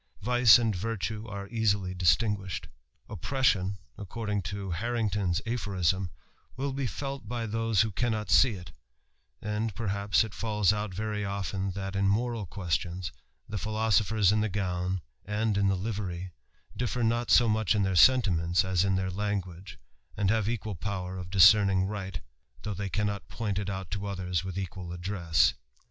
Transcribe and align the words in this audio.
Vice 0.23 0.57
and 0.57 0.75
virtue 0.75 1.27
are 1.27 1.47
easily 1.49 1.93
distin 1.93 2.35
guished. 2.35 2.65
Oppression, 3.07 3.77
according 3.99 4.41
to 4.41 4.71
Harrington's 4.71 5.43
aphorism, 5.45 6.09
¥rill 6.57 6.75
be 6.75 6.87
felt 6.87 7.27
by 7.27 7.45
those 7.45 7.81
who 7.83 7.91
cannot 7.91 8.31
see 8.31 8.53
it: 8.55 8.71
and, 9.43 9.75
perhaps, 9.75 10.23
It 10.23 10.33
falls 10.33 10.73
out 10.73 10.91
very 10.91 11.23
often 11.23 11.69
that, 11.73 11.95
in 11.95 12.07
moral 12.07 12.47
questions, 12.47 13.11
the 13.47 13.57
phiiosophers 13.57 14.31
in 14.31 14.41
the 14.41 14.49
gown, 14.49 15.01
and 15.23 15.55
in 15.55 15.67
the 15.67 15.77
livery, 15.77 16.31
differ 16.75 17.03
not 17.03 17.29
so 17.29 17.47
mach 17.47 17.75
in 17.75 17.83
their 17.83 17.95
sentiments, 17.95 18.65
as 18.65 18.83
in 18.83 18.95
their 18.95 19.11
language, 19.11 19.77
and 20.17 20.31
have 20.31 20.49
equal 20.49 20.73
power 20.73 21.15
of 21.19 21.29
discerning 21.29 21.85
right, 21.85 22.21
though 22.63 22.73
they 22.73 22.89
cannot 22.89 23.27
point 23.27 23.59
it 23.59 23.67
ootlo 23.69 24.07
Others 24.09 24.43
with 24.43 24.57
equal 24.57 24.93
address. 24.93 25.53